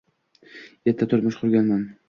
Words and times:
Erta 0.93 1.09
turmush 1.13 1.41
qurganman 1.43 1.89